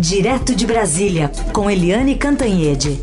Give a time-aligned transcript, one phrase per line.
[0.00, 3.00] Direto de Brasília, com Eliane Cantanhede.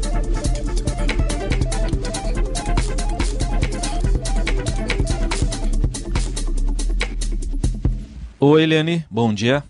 [8.40, 9.62] Oi, Eliane, bom dia.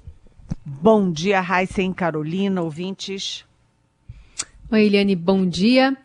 [0.63, 3.43] Bom dia, Raíssa e Carolina, ouvintes.
[4.71, 5.97] Oi, Eliane, bom dia.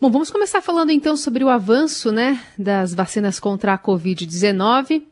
[0.00, 5.02] Bom, vamos começar falando então sobre o avanço né, das vacinas contra a Covid-19.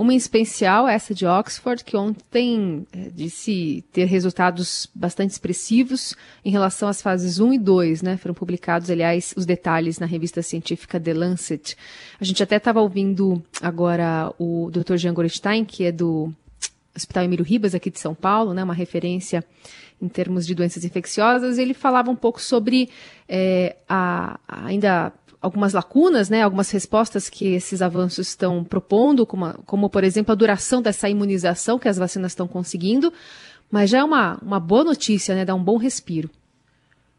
[0.00, 6.50] Uma em especial, essa de Oxford, que ontem é, disse ter resultados bastante expressivos em
[6.50, 8.16] relação às fases 1 e 2, né?
[8.16, 11.76] Foram publicados, aliás, os detalhes na revista científica The Lancet.
[12.18, 14.96] A gente até estava ouvindo agora o Dr.
[14.96, 16.32] Jean Gorenstein, que é do
[16.96, 18.64] Hospital Emílio Ribas, aqui de São Paulo, né?
[18.64, 19.44] Uma referência
[20.00, 21.58] em termos de doenças infecciosas.
[21.58, 22.88] Ele falava um pouco sobre
[23.28, 29.88] é, a, ainda algumas lacunas, né, algumas respostas que esses avanços estão propondo, como, como,
[29.88, 33.12] por exemplo, a duração dessa imunização que as vacinas estão conseguindo,
[33.70, 36.30] mas já é uma, uma boa notícia, né, dá um bom respiro.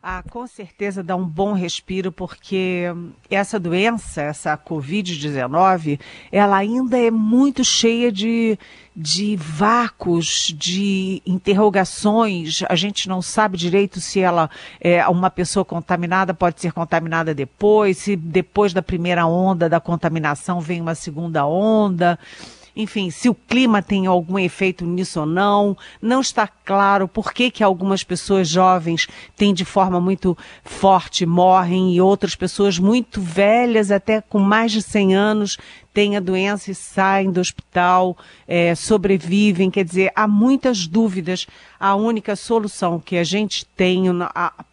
[0.04, 2.86] Ah, com certeza dá um bom respiro, porque
[3.30, 6.00] essa doença, essa Covid-19,
[6.32, 8.58] ela ainda é muito cheia de,
[8.96, 12.64] de vácuos, de interrogações.
[12.68, 18.00] A gente não sabe direito se ela é uma pessoa contaminada pode ser contaminada depois,
[18.00, 22.18] se depois da primeira onda da contaminação vem uma segunda onda
[22.76, 25.78] enfim, se o clima tem algum efeito nisso ou não.
[26.02, 31.96] Não está claro por que, que algumas pessoas jovens têm de forma muito forte, morrem,
[31.96, 35.58] e outras pessoas muito velhas, até com mais de 100 anos,
[35.94, 39.70] têm a doença e saem do hospital, é, sobrevivem.
[39.70, 41.48] Quer dizer, há muitas dúvidas.
[41.80, 44.06] A única solução que a gente tem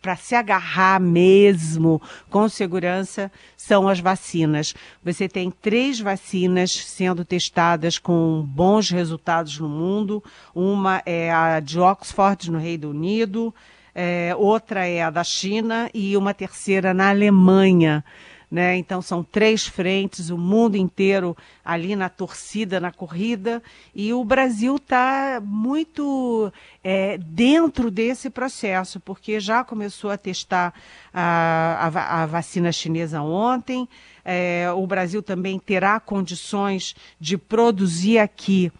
[0.00, 4.74] para se agarrar mesmo com segurança são as vacinas.
[5.04, 10.22] Você tem três vacinas sendo testadas com bons resultados no mundo.
[10.54, 13.54] Uma é a de Oxford, no Reino Unido.
[13.94, 18.04] É, outra é a da China e uma terceira na Alemanha.
[18.50, 18.78] Né?
[18.78, 23.62] Então são três frentes, o mundo inteiro ali na torcida, na corrida,
[23.94, 26.50] e o Brasil está muito
[26.82, 30.72] é, dentro desse processo, porque já começou a testar
[31.12, 33.86] a, a, a vacina chinesa ontem.
[34.24, 38.72] É, o Brasil também terá condições de produzir aqui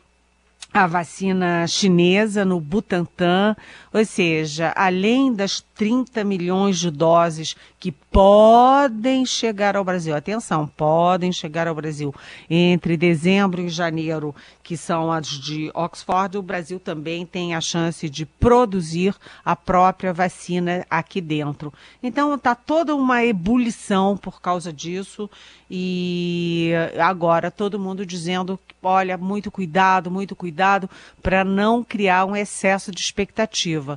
[0.72, 3.56] a vacina chinesa no Butantan,
[3.93, 11.31] ou seja, além das 30 milhões de doses que podem chegar ao Brasil, atenção, podem
[11.31, 12.12] chegar ao Brasil
[12.50, 18.10] entre dezembro e janeiro, que são as de Oxford, o Brasil também tem a chance
[18.10, 21.72] de produzir a própria vacina aqui dentro.
[22.03, 25.31] Então está toda uma ebulição por causa disso
[25.70, 30.91] e agora todo mundo dizendo, olha, muito cuidado, muito cuidado
[31.22, 33.88] para não criar um excesso de expectativa.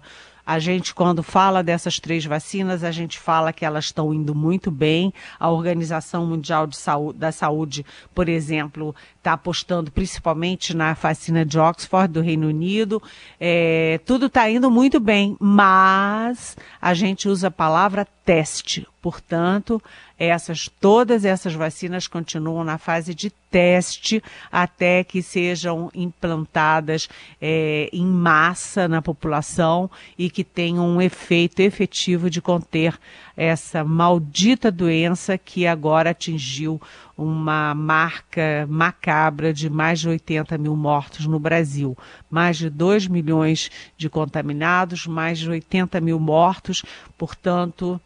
[0.45, 4.71] A gente, quando fala dessas três vacinas, a gente fala que elas estão indo muito
[4.71, 5.13] bem.
[5.39, 12.11] A Organização Mundial Saúde, da Saúde, por exemplo, está apostando principalmente na vacina de Oxford,
[12.11, 13.01] do Reino Unido.
[13.39, 18.87] É, tudo está indo muito bem, mas a gente usa a palavra teste.
[19.01, 19.81] Portanto,
[20.17, 27.09] essas, todas essas vacinas continuam na fase de teste até que sejam implantadas
[27.41, 32.97] é, em massa na população e que tenham um efeito efetivo de conter
[33.35, 36.79] essa maldita doença que agora atingiu
[37.17, 41.97] uma marca macabra de mais de 80 mil mortos no Brasil.
[42.29, 46.83] Mais de 2 milhões de contaminados, mais de 80 mil mortos,
[47.17, 47.99] portanto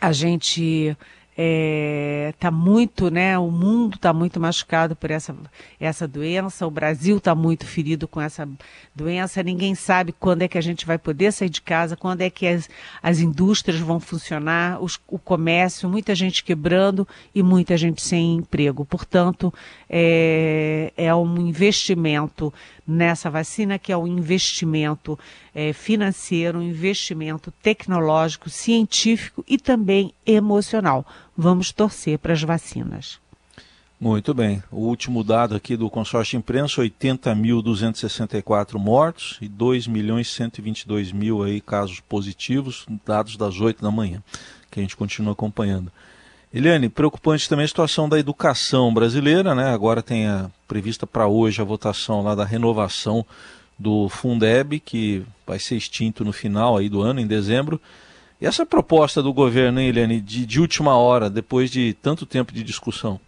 [0.00, 0.96] a gente
[1.38, 3.38] está é, tá muito, né?
[3.38, 5.34] O mundo está muito machucado por essa,
[5.78, 8.48] essa doença, o Brasil está muito ferido com essa
[8.92, 9.40] doença.
[9.40, 12.44] Ninguém sabe quando é que a gente vai poder sair de casa, quando é que
[12.44, 12.68] as,
[13.00, 18.84] as indústrias vão funcionar, os, o comércio, muita gente quebrando e muita gente sem emprego.
[18.84, 19.54] Portanto,
[19.88, 22.52] é, é um investimento
[22.84, 25.18] nessa vacina que é um investimento
[25.54, 31.04] é, financeiro, um investimento tecnológico, científico e também emocional.
[31.40, 33.20] Vamos torcer para as vacinas.
[34.00, 34.60] Muito bem.
[34.72, 41.60] O último dado aqui do consórcio imprensa, 80.264 mortos e 2 milhões 122 mil aí
[41.60, 44.20] casos positivos, dados das 8 da manhã,
[44.68, 45.92] que a gente continua acompanhando.
[46.52, 49.70] Eliane, preocupante também a situação da educação brasileira, né?
[49.72, 53.24] Agora tem a prevista para hoje a votação lá da renovação
[53.78, 57.80] do Fundeb, que vai ser extinto no final aí do ano, em dezembro.
[58.40, 62.52] E essa proposta do governo, hein, Eliane, de, de última hora, depois de tanto tempo
[62.52, 63.20] de discussão?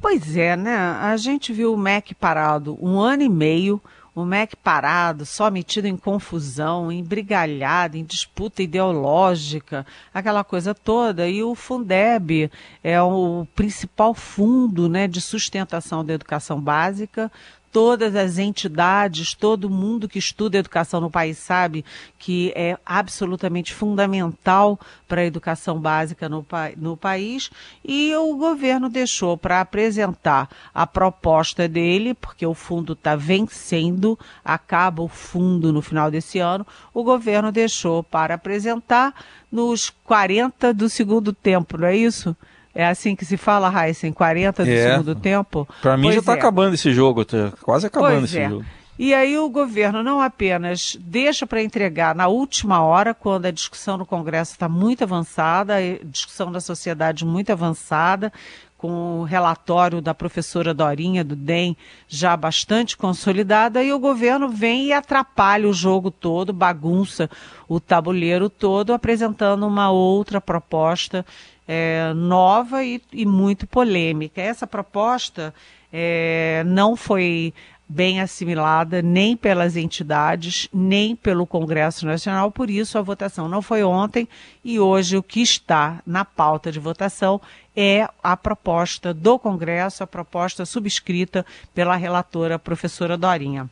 [0.00, 0.76] Pois é, né?
[0.76, 3.80] A gente viu o MEC parado um ano e meio,
[4.14, 9.84] o MEC parado, só metido em confusão, embrigalhado, em disputa ideológica,
[10.14, 11.28] aquela coisa toda.
[11.28, 12.50] E o Fundeb
[12.84, 17.32] é o principal fundo né, de sustentação da educação básica
[17.76, 21.84] todas as entidades, todo mundo que estuda educação no país sabe
[22.18, 26.42] que é absolutamente fundamental para a educação básica no,
[26.78, 27.50] no país.
[27.84, 35.02] E o governo deixou para apresentar a proposta dele, porque o fundo está vencendo, acaba
[35.02, 39.12] o fundo no final desse ano, o governo deixou para apresentar
[39.52, 42.34] nos 40 do segundo tempo, não é isso?
[42.76, 44.90] É assim que se fala, Heisen, 40 do é.
[44.90, 45.66] segundo tempo?
[45.80, 46.34] Para mim já está é.
[46.34, 48.48] acabando esse jogo, tá quase acabando pois esse é.
[48.50, 48.64] jogo.
[48.98, 53.98] E aí o governo não apenas deixa para entregar na última hora, quando a discussão
[53.98, 58.32] no Congresso está muito avançada, a discussão da sociedade muito avançada,
[58.78, 61.76] com o relatório da professora Dorinha do DEM
[62.08, 67.28] já bastante consolidada, e o governo vem e atrapalha o jogo todo, bagunça
[67.68, 71.24] o tabuleiro todo, apresentando uma outra proposta
[71.66, 74.40] é, nova e, e, muito polêmica.
[74.40, 75.52] Essa proposta
[75.92, 77.52] é, não foi
[77.88, 83.84] bem assimilada nem pelas entidades, nem pelo Congresso Nacional, por isso a votação não foi
[83.84, 84.28] ontem
[84.64, 87.40] e hoje o que está na pauta de votação
[87.76, 93.70] é a proposta do Congresso, a proposta subscrita pela relatora professora Dorinha.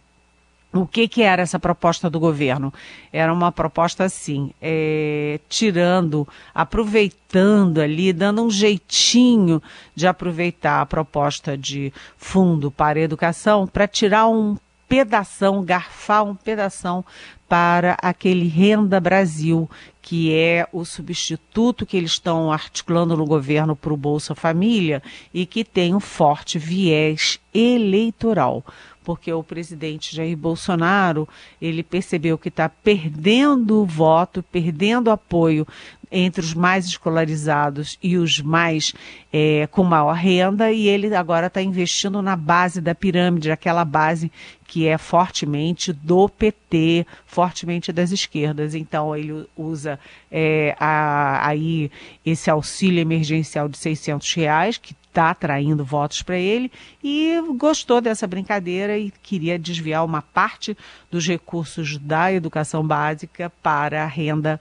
[0.75, 2.75] O que, que era essa proposta do governo?
[3.12, 9.62] Era uma proposta assim, é, tirando, aproveitando ali, dando um jeitinho
[9.94, 14.56] de aproveitar a proposta de fundo para educação para tirar um
[14.88, 17.05] pedação, garfar um pedação
[17.49, 19.70] para aquele Renda Brasil,
[20.03, 25.00] que é o substituto que eles estão articulando no governo para o Bolsa Família
[25.32, 28.65] e que tem um forte viés eleitoral
[29.05, 31.29] porque o presidente Jair Bolsonaro
[31.61, 35.67] ele percebeu que está perdendo voto, perdendo apoio
[36.11, 38.95] entre os mais escolarizados e os mais
[39.33, 44.31] é, com maior renda, e ele agora está investindo na base da pirâmide, aquela base
[44.67, 48.75] que é fortemente do PT, fortemente das esquerdas.
[48.75, 49.99] Então ele usa
[50.31, 51.91] é, a, aí
[52.25, 56.73] esse auxílio emergencial de 600 reais, que está atraindo votos para ele
[57.03, 60.77] e gostou dessa brincadeira e queria desviar uma parte
[61.09, 64.61] dos recursos da educação básica para a renda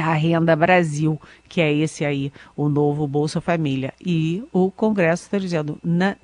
[0.00, 3.94] a Renda Brasil, que é esse aí, o novo Bolsa Família.
[4.04, 6.16] E o Congresso está dizendo não,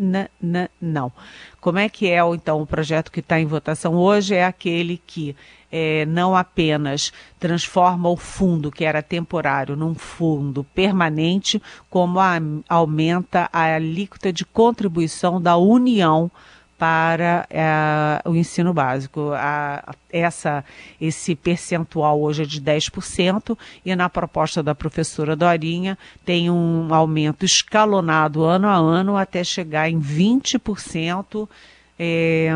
[0.81, 1.12] não.
[1.61, 4.34] Como é que é, então, o projeto que está em votação hoje?
[4.34, 5.37] É aquele que
[5.70, 12.38] é, não apenas transforma o fundo, que era temporário, num fundo permanente, como a,
[12.69, 16.31] aumenta a alíquota de contribuição da União
[16.81, 19.32] para é, o ensino básico.
[19.35, 20.65] A, essa,
[20.99, 27.44] esse percentual hoje é de 10% e na proposta da professora Dorinha tem um aumento
[27.44, 31.47] escalonado ano a ano até chegar em 20%
[32.02, 32.49] é,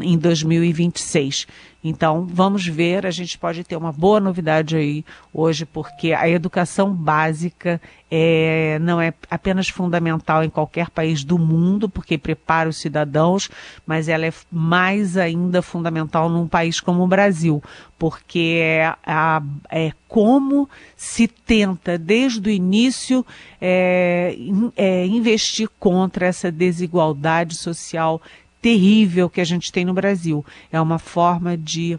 [0.00, 1.46] em 2026.
[1.84, 6.92] Então, vamos ver, a gente pode ter uma boa novidade aí hoje, porque a educação
[6.92, 7.80] básica
[8.10, 13.50] é, não é apenas fundamental em qualquer país do mundo, porque prepara os cidadãos,
[13.86, 17.62] mas ela é mais ainda fundamental num país como o Brasil,
[17.98, 23.24] porque é, a, é como se tenta, desde o início,
[23.58, 24.36] é,
[24.76, 28.20] é, investir contra essa desigualdade social
[28.60, 30.44] terrível que a gente tem no Brasil.
[30.70, 31.98] É uma forma de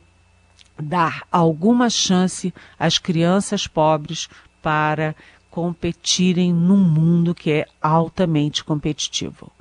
[0.81, 4.27] dar alguma chance às crianças pobres
[4.61, 5.15] para
[5.49, 9.51] competirem num mundo que é altamente competitivo.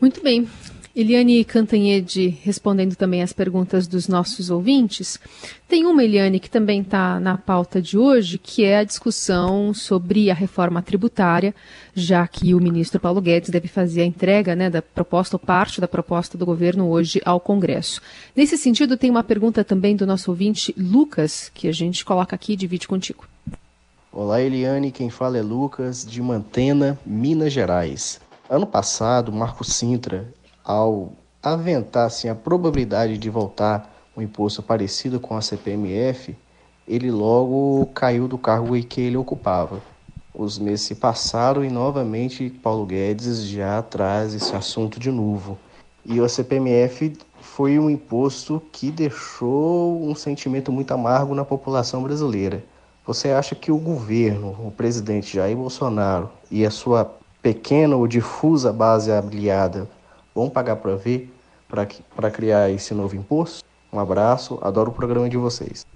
[0.00, 0.48] Muito bem.
[0.96, 5.18] Eliane Cantanhede respondendo também as perguntas dos nossos ouvintes.
[5.66, 10.30] Tem uma, Eliane, que também está na pauta de hoje, que é a discussão sobre
[10.30, 11.52] a reforma tributária,
[11.96, 15.80] já que o ministro Paulo Guedes deve fazer a entrega né, da proposta ou parte
[15.80, 18.00] da proposta do governo hoje ao Congresso.
[18.36, 22.52] Nesse sentido, tem uma pergunta também do nosso ouvinte Lucas, que a gente coloca aqui
[22.52, 23.24] e divide contigo.
[24.12, 24.92] Olá, Eliane.
[24.92, 28.20] Quem fala é Lucas, de Mantena, Minas Gerais.
[28.48, 30.32] Ano passado, Marco Sintra
[30.64, 36.34] ao aventar assim, a probabilidade de voltar um imposto parecido com a CPMF,
[36.88, 39.82] ele logo caiu do cargo que ele ocupava.
[40.34, 45.58] Os meses se passaram e novamente Paulo Guedes já traz esse assunto de novo.
[46.04, 52.64] E o CPMF foi um imposto que deixou um sentimento muito amargo na população brasileira.
[53.06, 58.72] Você acha que o governo, o presidente Jair Bolsonaro e a sua pequena ou difusa
[58.72, 59.88] base aliada
[60.34, 61.32] vão pagar para ver?
[62.14, 63.64] para criar esse novo imposto?
[63.92, 65.86] Um abraço, adoro o programa de vocês.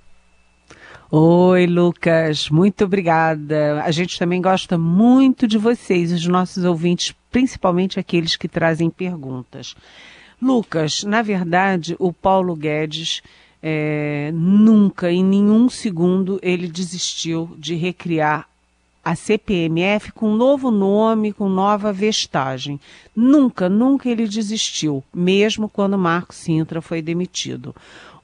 [1.11, 3.83] Oi, Lucas, muito obrigada.
[3.83, 9.75] A gente também gosta muito de vocês, os nossos ouvintes, principalmente aqueles que trazem perguntas.
[10.40, 13.23] Lucas, na verdade, o Paulo Guedes
[13.62, 18.47] é, nunca, em nenhum segundo, ele desistiu de recriar
[19.04, 22.80] a CPMF com novo nome, com nova vestagem.
[23.14, 27.74] Nunca, nunca ele desistiu, mesmo quando Marco Sintra foi demitido.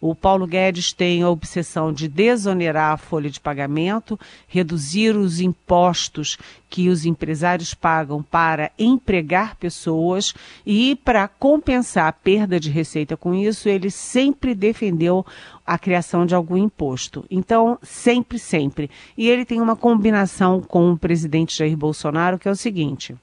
[0.06, 6.37] O Paulo Guedes tem a obsessão de desonerar a folha de pagamento, reduzir os impostos
[6.68, 10.34] que os empresários pagam para empregar pessoas
[10.66, 15.25] e, para compensar a perda de receita com isso, ele sempre defendeu
[15.66, 17.25] a criação de algum imposto.
[17.30, 18.90] Então, sempre, sempre.
[19.16, 23.16] E ele tem uma combinação com o presidente Jair Bolsonaro, que é o seguinte.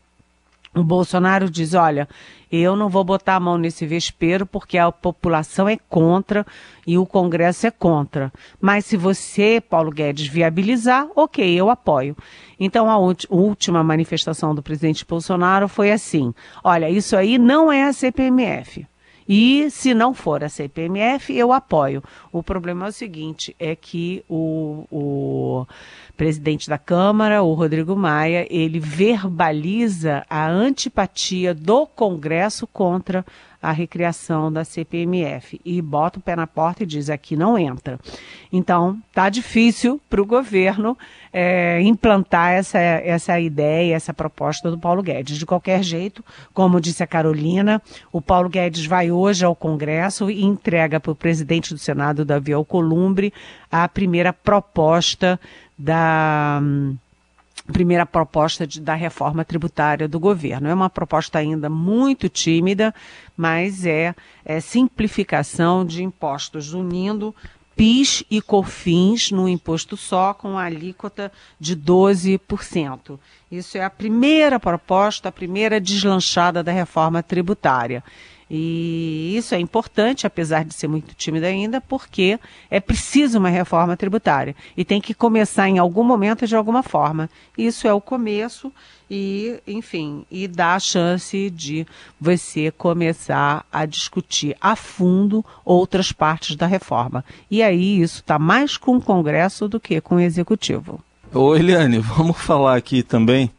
[0.74, 2.08] O Bolsonaro diz: olha,
[2.50, 6.46] eu não vou botar a mão nesse vespeiro porque a população é contra
[6.88, 8.32] e o Congresso é contra.
[8.60, 12.16] Mas se você, Paulo Guedes, viabilizar, ok, eu apoio.
[12.58, 17.94] Então a última manifestação do presidente Bolsonaro foi assim: olha, isso aí não é a
[17.94, 18.88] CPMF.
[19.28, 22.04] E se não for a CPMF, eu apoio.
[22.32, 25.66] O problema é o seguinte: é que o, o
[26.22, 33.25] presidente da Câmara, o Rodrigo Maia, ele verbaliza a antipatia do Congresso contra
[33.60, 38.00] a recriação da CPMF e bota o pé na porta e diz aqui não entra.
[38.51, 40.96] Então tá difícil para o governo
[41.34, 45.38] é, implantar essa, essa ideia, essa proposta do Paulo Guedes.
[45.38, 46.24] De qualquer jeito,
[46.54, 51.16] como disse a Carolina, o Paulo Guedes vai hoje ao Congresso e entrega para o
[51.16, 53.34] presidente do Senado, Davi Alcolumbre,
[53.72, 55.40] a primeira proposta
[55.82, 56.62] da
[57.74, 60.68] primeira proposta de, da reforma tributária do governo.
[60.68, 62.94] É uma proposta ainda muito tímida,
[63.36, 64.14] mas é,
[64.46, 67.34] é simplificação de impostos, unindo
[67.76, 73.18] PIS e COFINS no imposto só com a alíquota de 12%.
[73.52, 78.04] Isso é a primeira proposta, a primeira deslanchada da reforma tributária.
[78.53, 82.38] E isso é importante, apesar de ser muito tímido ainda, porque
[82.70, 84.53] é preciso uma reforma tributária.
[84.75, 87.29] E tem que começar em algum momento de alguma forma.
[87.58, 88.70] Isso é o começo
[89.10, 91.88] e, enfim, e dá a chance de
[92.20, 97.24] você começar a discutir a fundo outras partes da reforma.
[97.50, 101.00] E aí isso está mais com o Congresso do que com o Executivo.
[101.34, 103.50] Ô Eliane, vamos falar aqui também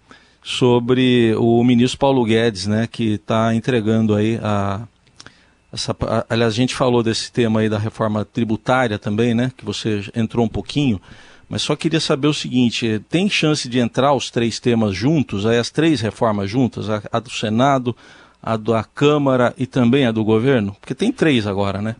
[0.42, 4.82] sobre o ministro Paulo Guedes, né, que está entregando aí a,
[5.72, 5.96] essa,
[6.28, 10.44] aliás, a gente falou desse tema aí da reforma tributária também, né, que você entrou
[10.44, 11.00] um pouquinho,
[11.48, 15.58] mas só queria saber o seguinte, tem chance de entrar os três temas juntos, aí
[15.58, 17.94] as três reformas juntas, a, a do Senado,
[18.42, 20.76] a da Câmara e também a do governo?
[20.80, 21.94] Porque tem três agora, né?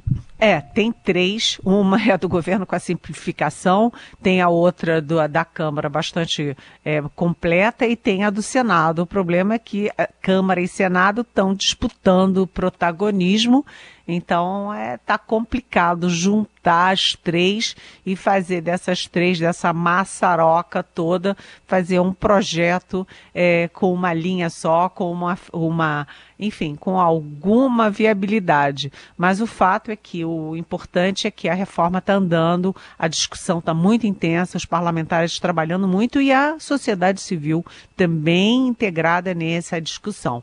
[0.44, 1.60] É, tem três.
[1.64, 7.00] Uma é do governo com a simplificação, tem a outra do, da Câmara bastante é,
[7.14, 9.02] completa e tem a do Senado.
[9.02, 13.64] O problema é que a Câmara e Senado estão disputando protagonismo
[14.06, 22.00] então é tá complicado juntar as três e fazer dessas três, dessa maçaroca toda, fazer
[22.00, 26.06] um projeto é, com uma linha só, com uma, uma,
[26.38, 28.92] enfim, com alguma viabilidade.
[29.16, 33.58] Mas o fato é que o importante é que a reforma está andando, a discussão
[33.58, 37.64] está muito intensa, os parlamentares trabalhando muito e a sociedade civil
[37.96, 40.42] também integrada nessa discussão.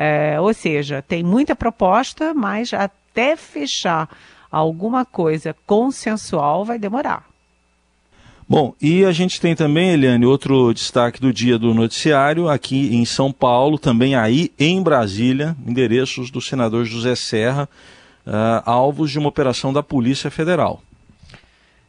[0.00, 4.08] É, ou seja, tem muita proposta, mas até fechar
[4.48, 7.26] alguma coisa consensual vai demorar.
[8.48, 13.04] Bom, e a gente tem também, Eliane, outro destaque do dia do noticiário, aqui em
[13.04, 17.68] São Paulo, também aí em Brasília, endereços do senador José Serra,
[18.24, 20.80] uh, alvos de uma operação da Polícia Federal.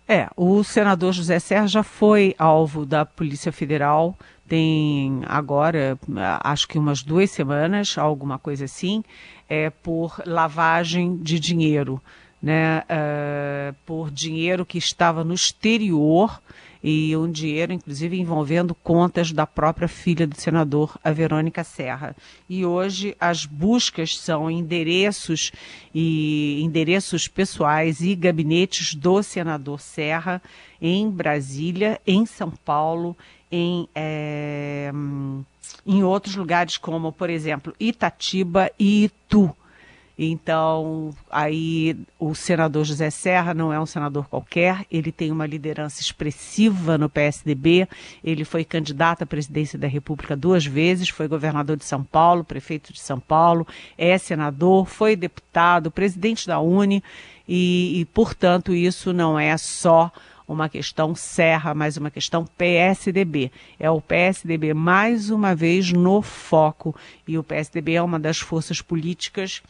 [0.07, 4.17] É, o senador José Serra já foi alvo da Polícia Federal
[4.50, 5.98] tem agora,
[6.44, 9.03] acho que umas duas semanas, alguma coisa assim,
[9.48, 12.01] é, por lavagem de dinheiro,
[12.41, 12.79] né?
[12.79, 16.41] Uh, por dinheiro que estava no exterior
[16.82, 22.15] e um dinheiro, inclusive, envolvendo contas da própria filha do senador, a Verônica Serra.
[22.48, 25.51] E hoje as buscas são endereços
[25.94, 30.41] e endereços pessoais e gabinetes do senador Serra
[30.82, 33.18] em Brasília, em São Paulo,
[33.51, 34.91] em, é,
[35.86, 39.56] em outros lugares como, por exemplo, Itatiba e Itu.
[40.22, 46.01] Então, aí o senador José Serra não é um senador qualquer, ele tem uma liderança
[46.01, 47.88] expressiva no PSDB,
[48.22, 52.91] ele foi candidato à presidência da República duas vezes, foi governador de São Paulo, prefeito
[52.91, 53.65] de São Paulo,
[53.98, 57.01] é senador, foi deputado, presidente da Uni,
[57.48, 60.12] e, e portanto, isso não é só
[60.50, 63.51] uma questão Serra, mas uma questão PSDB.
[63.79, 66.96] É o PSDB mais uma vez no foco.
[67.27, 69.62] E o PSDB é uma das forças políticas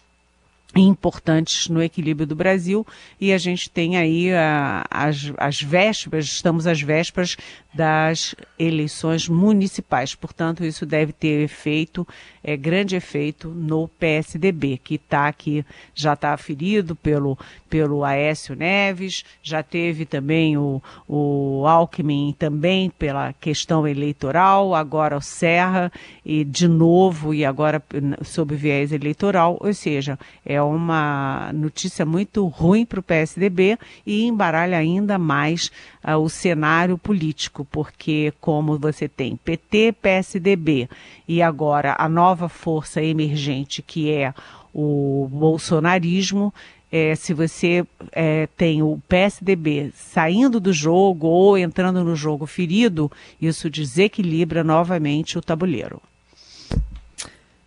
[0.75, 2.85] importantes no equilíbrio do Brasil
[3.19, 7.35] e a gente tem aí uh, as, as vésperas, estamos às vésperas
[7.73, 10.15] das eleições municipais.
[10.15, 12.07] Portanto, isso deve ter efeito,
[12.43, 17.37] é, grande efeito no PSDB, que está aqui, já está aferido pelo,
[17.69, 25.21] pelo Aécio Neves, já teve também o, o Alckmin também pela questão eleitoral, agora o
[25.21, 25.91] Serra,
[26.25, 27.81] e de novo, e agora
[28.23, 34.77] sob viés eleitoral, ou seja, é uma notícia muito ruim para o PSDB e embaralha
[34.77, 35.71] ainda mais
[36.03, 40.89] uh, o cenário político, porque como você tem PT, PSDB
[41.27, 44.33] e agora a nova força emergente que é
[44.73, 46.53] o bolsonarismo,
[46.91, 53.11] é, se você é, tem o PSDB saindo do jogo ou entrando no jogo ferido,
[53.39, 56.01] isso desequilibra novamente o tabuleiro.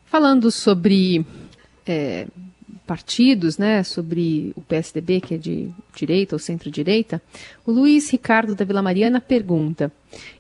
[0.06, 1.25] Falando sobre
[1.87, 2.26] é,
[2.92, 7.22] partidos, né, sobre o PSDB, que é de direita ou centro-direita,
[7.64, 9.90] o Luiz Ricardo da Vila Mariana pergunta: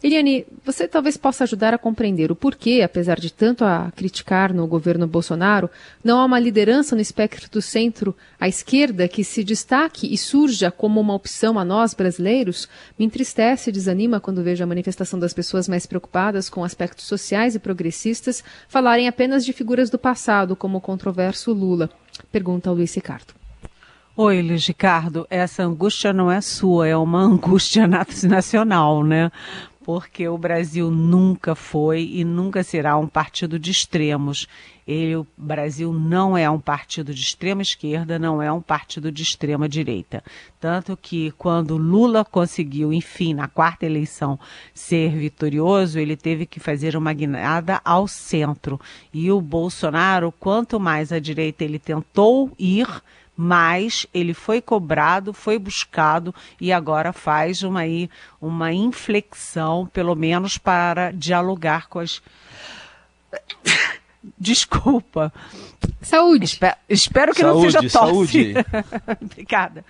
[0.02, 4.66] Eliane, você talvez possa ajudar a compreender o porquê, apesar de tanto a criticar no
[4.66, 5.70] governo Bolsonaro,
[6.04, 10.70] não há uma liderança no espectro do centro à esquerda que se destaque e surja
[10.70, 12.68] como uma opção a nós brasileiros?
[12.98, 17.54] Me entristece e desanima quando vejo a manifestação das pessoas mais preocupadas com aspectos sociais
[17.54, 21.88] e progressistas falarem apenas de figuras do passado, como o controverso Lula.
[22.30, 23.34] Pergunta ao Luiz Ricardo.
[24.14, 29.32] Oi, Luiz Ricardo, essa angústia não é sua, é uma angústia nacional, né?
[29.84, 34.46] Porque o Brasil nunca foi e nunca será um partido de extremos.
[34.86, 39.22] Ele, o Brasil não é um partido de extrema esquerda, não é um partido de
[39.22, 40.24] extrema direita.
[40.60, 44.38] Tanto que quando Lula conseguiu, enfim, na quarta eleição,
[44.74, 48.80] ser vitorioso, ele teve que fazer uma guinada ao centro.
[49.12, 52.88] E o Bolsonaro, quanto mais à direita ele tentou ir,
[53.36, 57.82] mas ele foi cobrado, foi buscado e agora faz uma,
[58.40, 62.22] uma inflexão, pelo menos para dialogar com as.
[64.38, 65.32] Desculpa.
[66.00, 66.44] Saúde.
[66.44, 68.54] Espero, espero que saúde, não seja tosse.
[69.20, 69.84] Obrigada.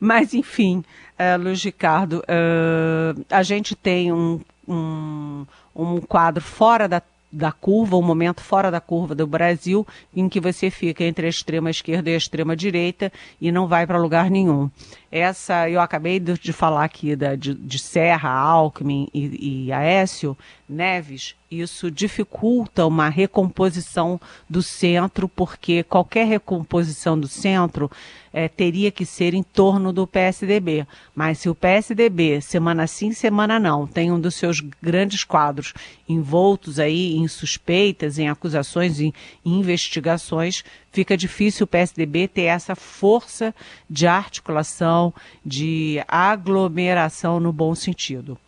[0.00, 0.84] Mas, enfim,
[1.18, 7.96] uh, Luiz Ricardo, uh, a gente tem um, um, um quadro fora da da curva,
[7.96, 12.10] um momento fora da curva do Brasil, em que você fica entre a extrema esquerda
[12.10, 14.70] e a extrema direita e não vai para lugar nenhum.
[15.10, 20.36] Essa, eu acabei de, falar aqui da, de, de Serra, Alckmin e, e Aécio
[20.68, 27.90] Neves, isso dificulta uma recomposição do centro, porque qualquer recomposição do centro
[28.38, 30.86] é, teria que ser em torno do PSDB.
[31.12, 35.74] Mas se o PSDB, semana sim, semana não, tem um dos seus grandes quadros
[36.08, 39.12] envoltos aí em suspeitas, em acusações, em,
[39.44, 43.52] investigações, fica difícil o PSDB ter essa força
[43.90, 45.12] de articulação,
[45.44, 48.38] de aglomeração no bom sentido.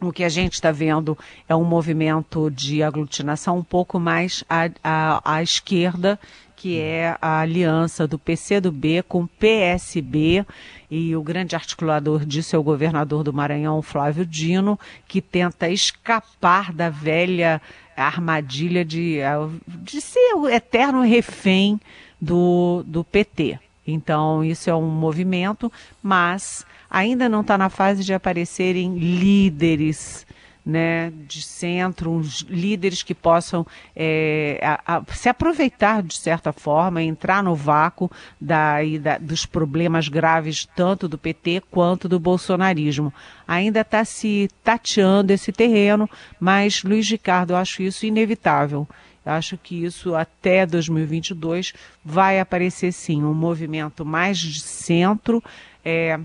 [0.00, 4.70] O que a gente está vendo é um movimento de aglutinação um pouco mais à,
[4.84, 6.16] à, à esquerda
[6.56, 10.44] que é a aliança do PCdoB com o PSB,
[10.90, 16.72] e o grande articulador disso é o governador do Maranhão, Flávio Dino, que tenta escapar
[16.72, 17.60] da velha
[17.94, 19.18] armadilha de,
[19.66, 21.78] de ser o eterno refém
[22.20, 23.58] do, do PT.
[23.86, 25.70] Então, isso é um movimento,
[26.02, 30.26] mas ainda não está na fase de aparecerem líderes
[30.66, 37.00] né, de centro, uns líderes que possam é, a, a, se aproveitar de certa forma,
[37.00, 43.14] entrar no vácuo da, da, dos problemas graves tanto do PT quanto do bolsonarismo.
[43.46, 48.88] Ainda está se tateando esse terreno, mas Luiz Ricardo, eu acho isso inevitável.
[49.24, 51.74] Acho que isso até 2022
[52.04, 55.42] vai aparecer sim um movimento mais de centro.
[55.84, 56.18] É,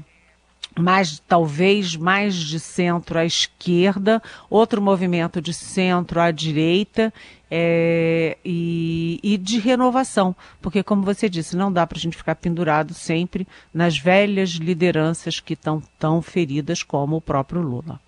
[0.79, 7.13] mais talvez mais de centro à esquerda, outro movimento de centro à direita
[7.49, 12.35] é, e, e, de renovação, porque como você disse, não dá para a gente ficar
[12.35, 17.99] pendurado sempre nas velhas lideranças que estão tão feridas como o próprio Lula.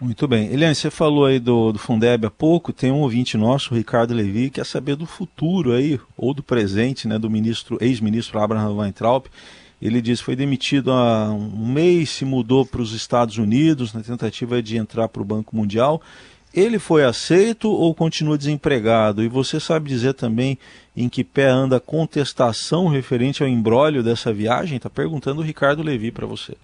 [0.00, 0.46] Muito bem.
[0.52, 4.14] Eliane, você falou aí do, do Fundeb há pouco, tem um ouvinte nosso, o Ricardo
[4.14, 8.76] Levi, que quer saber do futuro aí, ou do presente, né, do ministro, ex-ministro Abraham
[8.76, 9.26] Weintraub.
[9.80, 14.60] Ele que foi demitido há um mês, se mudou para os Estados Unidos na tentativa
[14.60, 16.02] de entrar para o Banco Mundial.
[16.52, 19.22] Ele foi aceito ou continua desempregado?
[19.22, 20.58] E você sabe dizer também
[20.96, 24.76] em que pé anda a contestação referente ao embrólio dessa viagem?
[24.76, 26.56] Está perguntando o Ricardo Levi para você.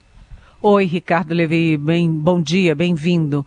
[0.60, 3.46] Oi, Ricardo Levi, bem, bom dia, bem-vindo.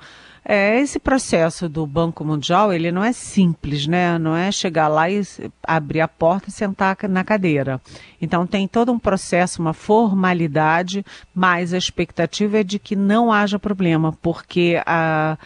[0.49, 4.17] É, esse processo do Banco Mundial, ele não é simples, né?
[4.17, 5.21] Não é chegar lá e
[5.61, 7.81] abrir a porta e sentar na cadeira.
[8.21, 11.05] Então tem todo um processo, uma formalidade,
[11.35, 15.37] mas a expectativa é de que não haja problema, porque a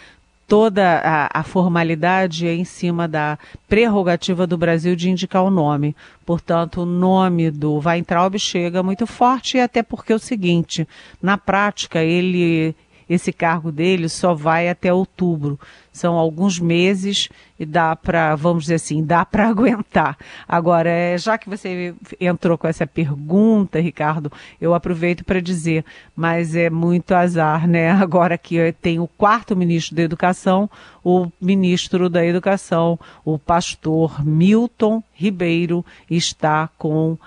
[0.47, 5.95] toda a, a, formalidade é em cima da prerrogativa do Brasil de indicar o nome.
[6.25, 10.85] Portanto, o nome do Weintraub chega muito forte, e até porque é o seguinte,
[11.21, 12.75] na prática, ele
[13.13, 15.59] esse cargo dele só vai até outubro.
[15.91, 17.27] São alguns meses
[17.59, 20.17] e dá para, vamos dizer assim, dá para aguentar.
[20.47, 25.83] Agora, é, já que você entrou com essa pergunta, Ricardo, eu aproveito para dizer,
[26.15, 27.91] mas é muito azar, né?
[28.01, 30.69] Agora que tem o quarto ministro da Educação,
[31.03, 37.17] o ministro da Educação, o pastor Milton Ribeiro, está com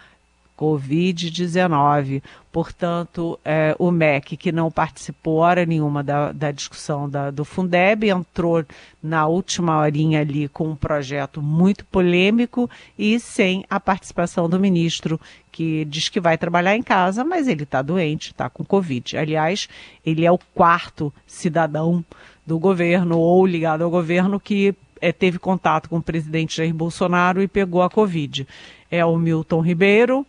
[0.65, 2.23] Covid-19.
[2.51, 8.09] Portanto, é, o MEC, que não participou hora nenhuma da, da discussão da, do Fundeb,
[8.09, 8.65] entrou
[9.03, 15.21] na última horinha ali com um projeto muito polêmico e sem a participação do ministro,
[15.51, 19.17] que diz que vai trabalhar em casa, mas ele está doente, está com Covid.
[19.17, 19.69] Aliás,
[20.07, 22.05] ele é o quarto cidadão
[22.47, 27.43] do governo ou ligado ao governo que é, teve contato com o presidente Jair Bolsonaro
[27.43, 28.47] e pegou a Covid.
[28.91, 30.27] É o Milton Ribeiro,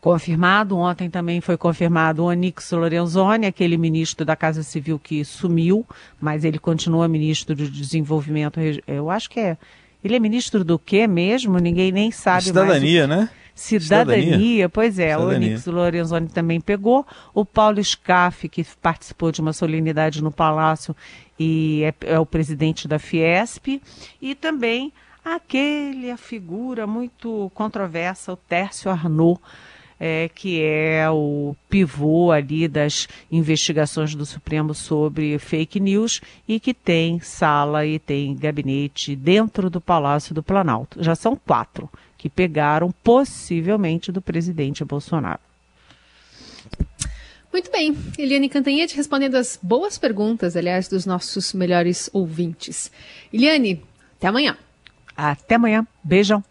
[0.00, 0.76] confirmado.
[0.76, 5.86] Ontem também foi confirmado o Onix Lorenzoni, aquele ministro da Casa Civil que sumiu,
[6.20, 8.60] mas ele continua ministro do Desenvolvimento.
[8.86, 9.56] Eu acho que é.
[10.02, 11.58] Ele é ministro do quê mesmo?
[11.58, 13.20] Ninguém nem sabe Cidadania, mais.
[13.20, 13.30] né?
[13.54, 15.26] Cidadania, Cidadania, pois é, Cidadania.
[15.26, 17.06] o Onix Lorenzoni também pegou.
[17.34, 20.96] O Paulo Scaff, que participou de uma solenidade no Palácio
[21.38, 23.82] e é, é o presidente da Fiesp.
[24.22, 24.90] E também
[25.22, 29.38] aquele, a figura muito controversa, o Tércio Arnaud,
[30.00, 36.72] é, que é o pivô ali das investigações do Supremo sobre fake news e que
[36.72, 41.04] tem sala e tem gabinete dentro do Palácio do Planalto.
[41.04, 45.40] Já são quatro que pegaram possivelmente do presidente Bolsonaro.
[47.52, 52.90] Muito bem, Eliane Cantanhete respondendo as boas perguntas, aliás, dos nossos melhores ouvintes.
[53.32, 53.82] Eliane,
[54.16, 54.56] até amanhã.
[55.16, 55.86] Até amanhã.
[56.02, 56.44] Beijão.